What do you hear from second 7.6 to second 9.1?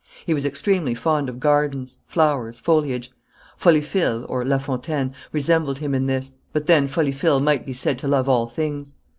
be said to love all things.